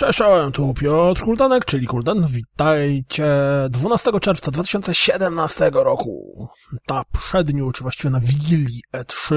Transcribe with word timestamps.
Cześć, 0.00 0.18
tu 0.52 0.74
Piotr 0.74 1.22
Kuldanek, 1.22 1.64
czyli 1.64 1.86
Kuldan. 1.86 2.26
Witajcie 2.26 3.26
12 3.70 4.20
czerwca 4.20 4.50
2017 4.50 5.70
roku. 5.72 6.48
Na 6.90 7.04
przedniu, 7.12 7.72
czy 7.72 7.82
właściwie 7.82 8.10
na 8.10 8.20
Wigilii 8.20 8.82
E3. 8.94 9.34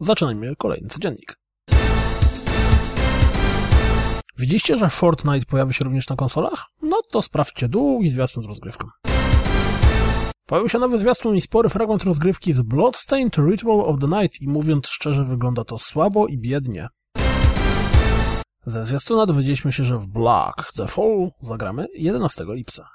Zaczynajmy 0.00 0.56
kolejny 0.56 0.88
codziennik. 0.88 1.36
Widzieliście, 4.38 4.76
że 4.76 4.90
Fortnite 4.90 5.46
pojawi 5.46 5.74
się 5.74 5.84
również 5.84 6.08
na 6.08 6.16
konsolach? 6.16 6.66
No 6.82 6.96
to 7.10 7.22
sprawdźcie 7.22 7.68
długi 7.68 8.10
zwiastun 8.10 8.42
z 8.42 8.46
rozgrywką. 8.46 8.86
Pojawił 10.46 10.68
się 10.68 10.78
nowy 10.78 10.98
zwiastun 10.98 11.36
i 11.36 11.40
spory 11.40 11.68
fragment 11.68 12.04
rozgrywki 12.04 12.52
z 12.52 12.62
Bloodstained 12.62 13.36
Ritual 13.36 13.80
of 13.80 14.00
the 14.00 14.06
Night 14.06 14.40
i 14.40 14.48
mówiąc 14.48 14.86
szczerze 14.86 15.24
wygląda 15.24 15.64
to 15.64 15.78
słabo 15.78 16.26
i 16.26 16.38
biednie. 16.38 16.88
Ze 18.66 18.84
zwiastuna 18.84 19.26
dowiedzieliśmy 19.26 19.72
się, 19.72 19.84
że 19.84 19.98
w 19.98 20.06
Black 20.06 20.72
The 20.76 20.86
Fall 20.86 21.30
zagramy 21.40 21.86
11 21.94 22.44
lipca. 22.48 22.88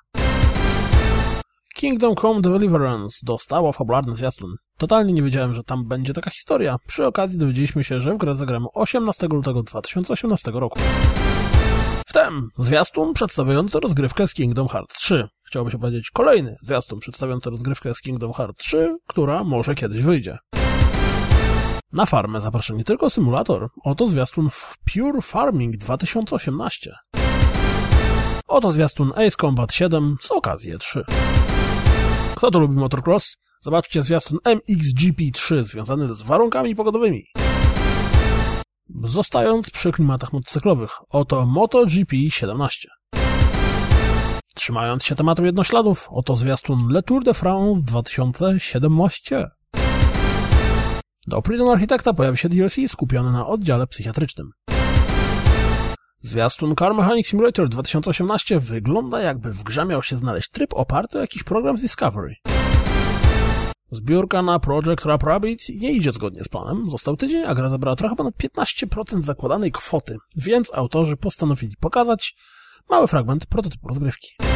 Kingdom 1.76 2.16
Come 2.16 2.42
Deliverance 2.42 3.20
dostało 3.24 3.72
fabularny 3.72 4.16
zwiastun. 4.16 4.56
Totalnie 4.78 5.14
nie 5.14 5.24
wiedziałem, 5.24 5.54
że 5.54 5.64
tam 5.64 5.88
będzie 5.88 6.14
taka 6.14 6.30
historia. 6.30 6.78
Przy 6.88 7.06
okazji 7.06 7.40
dowiedzieliśmy 7.40 7.84
się, 7.84 8.00
że 8.00 8.14
w 8.14 8.18
grę 8.18 8.36
zagramy 8.36 8.66
18 8.74 9.28
lutego 9.28 9.64
2018 9.64 10.52
roku. 10.52 10.80
Wtem 12.08 12.50
zwiastun 12.60 13.14
przedstawiający 13.14 13.80
rozgrywkę 13.80 14.28
z 14.28 14.34
Kingdom 14.34 14.68
Hearts 14.68 14.96
3. 14.96 15.28
Chciałoby 15.48 15.72
się 15.72 15.80
powiedzieć 15.80 16.10
kolejny 16.12 16.56
zwiastun 16.62 17.00
przedstawiający 17.00 17.50
rozgrywkę 17.50 17.94
z 17.94 18.02
Kingdom 18.02 18.34
Hearts 18.34 18.64
3, 18.64 18.96
która 19.08 19.44
może 19.44 19.76
kiedyś 19.76 20.02
wyjdzie. 20.02 20.38
Na 21.94 22.06
farmę 22.06 22.42
zaprasza 22.42 22.74
nie 22.74 22.84
tylko 22.84 23.10
symulator, 23.10 23.70
oto 23.84 24.08
zwiastun 24.08 24.50
w 24.50 24.78
Pure 24.94 25.22
Farming 25.22 25.78
2018. 25.78 26.92
Oto 28.48 28.72
zwiastun 28.72 29.12
Ace 29.16 29.38
Combat 29.42 29.74
7 29.74 30.18
z 30.22 30.32
okazji 30.32 30.78
3. 30.80 31.04
Kto 32.36 32.52
to 32.52 32.60
lubi 32.60 32.76
motocross? 32.76 33.38
Zobaczcie 33.62 34.04
zwiastun 34.04 34.38
MXGP3 34.38 35.64
związany 35.64 36.16
z 36.16 36.22
warunkami 36.22 36.76
pogodowymi. 36.76 37.26
Zostając 39.04 39.70
przy 39.70 39.92
klimatach 39.92 40.34
motocyklowych, 40.34 40.92
oto 41.10 41.46
MotoGP 41.46 42.16
17. 42.30 42.90
Trzymając 44.56 45.04
się 45.04 45.16
tematu 45.16 45.46
jednośladów, 45.46 46.08
oto 46.12 46.36
zwiastun 46.36 46.88
Le 46.90 47.04
Tour 47.04 47.24
de 47.24 47.34
France 47.34 47.82
2017. 47.82 49.50
Do 51.28 51.42
Prison 51.42 51.70
Architecta 51.70 52.14
pojawi 52.14 52.38
się 52.38 52.50
DLC 52.50 52.76
skupiony 52.88 53.32
na 53.32 53.48
oddziale 53.48 53.88
psychiatrycznym. 53.88 54.52
Zwiastun 56.22 56.76
Car 56.76 56.94
Mechanic 56.94 57.28
Simulator 57.28 57.70
2018 57.70 58.60
wygląda 58.60 59.22
jakby 59.22 59.54
w 59.54 59.64
grze 59.64 59.86
miał 59.86 60.04
się 60.04 60.18
znaleźć 60.18 60.50
tryb 60.50 60.74
oparty 60.74 61.18
o 61.18 61.22
jakiś 61.22 61.44
program 61.44 61.78
z 61.78 61.82
Discovery. 61.82 62.36
Zbiórka 63.92 64.42
na 64.42 64.60
Project 64.60 65.06
Rabbit 65.06 65.70
nie 65.70 65.92
idzie 65.92 66.12
zgodnie 66.12 66.44
z 66.44 66.50
planem. 66.50 66.90
Został 66.90 67.18
tydzień, 67.18 67.44
a 67.46 67.56
gra 67.56 67.70
zabrała 67.70 67.96
trochę 67.96 68.16
ponad 68.16 68.34
15% 68.36 69.24
zakładanej 69.24 69.72
kwoty, 69.72 70.18
więc 70.36 70.74
autorzy 70.74 71.18
postanowili 71.18 71.76
pokazać 71.80 72.36
mały 72.90 73.08
fragment 73.08 73.46
prototypu 73.46 73.88
rozgrywki. 73.88 74.51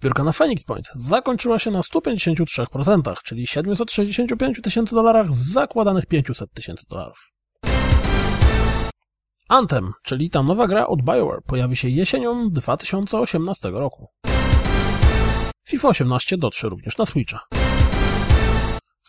Zbiórka 0.00 0.24
na 0.24 0.32
Phoenix 0.32 0.64
Point 0.64 0.86
zakończyła 0.94 1.58
się 1.58 1.70
na 1.70 1.80
153%, 1.80 3.14
czyli 3.24 3.46
765 3.46 4.60
tysięcy 4.62 4.94
dolarach 4.94 5.32
z 5.32 5.52
zakładanych 5.52 6.06
500 6.06 6.52
tysięcy 6.52 6.86
dolarów. 6.90 7.30
Anthem, 9.48 9.92
czyli 10.02 10.30
ta 10.30 10.42
nowa 10.42 10.66
gra 10.66 10.86
od 10.86 11.02
BioWare, 11.02 11.42
pojawi 11.46 11.76
się 11.76 11.88
jesienią 11.88 12.50
2018 12.50 13.70
roku. 13.70 14.08
FIFA 15.68 15.88
18 15.88 16.38
dotrze 16.38 16.68
również 16.68 16.98
na 16.98 17.06
Switcha. 17.06 17.40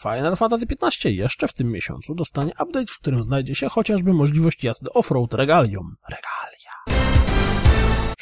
Final 0.02 0.36
Fantasy 0.36 0.66
XV 0.82 1.10
jeszcze 1.10 1.48
w 1.48 1.54
tym 1.54 1.72
miesiącu 1.72 2.16
dostanie 2.16 2.52
update, 2.64 2.88
w 2.88 3.00
którym 3.00 3.24
znajdzie 3.24 3.56
się 3.56 3.70
chociażby 3.70 4.14
możliwość 4.14 4.64
jazdy 4.64 4.92
off-road 4.92 5.34
regalium. 5.34 5.96
Regalia. 6.10 6.35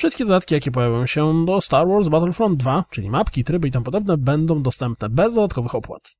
Wszystkie 0.03 0.25
dodatki, 0.25 0.53
jakie 0.53 0.71
pojawią 0.71 1.05
się 1.05 1.45
do 1.45 1.61
Star 1.61 1.87
Wars 1.87 2.07
Battlefront 2.07 2.59
2, 2.59 2.85
czyli 2.89 3.09
mapki, 3.09 3.43
tryby 3.43 3.67
i 3.67 3.71
tam 3.71 3.83
podobne, 3.83 4.17
będą 4.17 4.61
dostępne 4.61 5.09
bez 5.09 5.33
dodatkowych 5.33 5.75
opłat. 5.75 6.15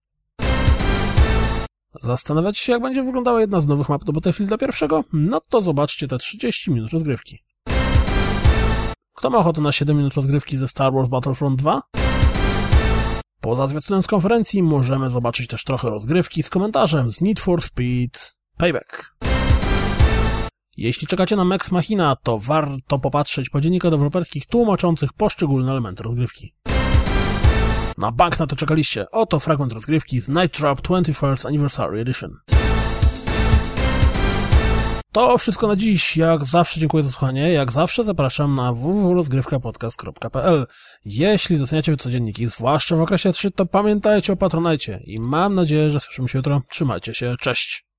Zastanawiacie 2.01 2.63
się, 2.63 2.71
jak 2.71 2.81
będzie 2.81 3.03
wyglądała 3.03 3.41
jedna 3.41 3.59
z 3.59 3.67
nowych 3.67 3.89
map 3.89 4.03
do 4.03 4.13
Battlefielda 4.13 4.57
pierwszego? 4.57 5.03
No 5.13 5.41
to 5.49 5.61
zobaczcie 5.61 6.07
te 6.07 6.17
30 6.17 6.71
minut 6.71 6.91
rozgrywki. 6.91 7.39
Kto 9.16 9.29
ma 9.29 9.38
ochotę 9.38 9.61
na 9.61 9.71
7 9.71 9.97
minut 9.97 10.13
rozgrywki 10.13 10.57
ze 10.57 10.67
Star 10.67 10.94
Wars 10.94 11.09
Battlefront 11.09 11.59
2? 11.59 11.81
Poza 13.41 13.67
zwiastunem 13.67 14.03
z 14.03 14.07
konferencji 14.07 14.63
możemy 14.63 15.09
zobaczyć 15.09 15.47
też 15.47 15.63
trochę 15.63 15.89
rozgrywki 15.89 16.44
z 16.44 16.50
komentarzem 16.50 17.11
z 17.11 17.21
Need 17.21 17.39
for 17.39 17.61
Speed 17.61 18.19
Payback. 18.57 19.13
Jeśli 20.78 21.07
czekacie 21.07 21.35
na 21.35 21.45
Max 21.45 21.72
Machina, 21.72 22.16
to 22.23 22.39
warto 22.39 23.00
popatrzeć 23.00 23.50
po 23.50 23.61
dziennikach 23.61 23.91
deweloperskich 23.91 24.45
tłumaczących 24.45 25.13
poszczególne 25.13 25.72
elementy 25.72 26.03
rozgrywki. 26.03 26.53
Na 27.97 28.11
bank 28.11 28.39
na 28.39 28.47
to 28.47 28.56
czekaliście. 28.56 29.12
Oto 29.12 29.39
fragment 29.39 29.73
rozgrywki 29.73 30.19
z 30.22 30.29
Night 30.29 30.57
Trap 30.57 30.81
21st 30.81 31.47
Anniversary 31.47 32.00
Edition. 32.00 32.38
To 35.12 35.38
wszystko 35.38 35.67
na 35.67 35.75
dziś. 35.75 36.17
Jak 36.17 36.45
zawsze 36.45 36.79
dziękuję 36.79 37.03
za 37.03 37.09
słuchanie. 37.09 37.53
Jak 37.53 37.72
zawsze 37.72 38.03
zapraszam 38.03 38.56
na 38.56 38.73
www.rozgrywkapodcast.pl 38.73 40.67
Jeśli 41.06 41.57
doceniacie 41.57 41.97
codzienniki, 41.97 42.47
zwłaszcza 42.47 42.95
w 42.95 43.01
okresie 43.01 43.31
3, 43.31 43.51
to 43.51 43.66
pamiętajcie 43.66 44.33
o 44.33 44.35
Patronajcie 44.35 45.00
i 45.06 45.19
mam 45.19 45.56
nadzieję, 45.56 45.89
że 45.89 46.00
słyszymy 46.00 46.29
się 46.29 46.39
jutro. 46.39 46.62
Trzymajcie 46.69 47.13
się. 47.13 47.35
Cześć! 47.41 47.92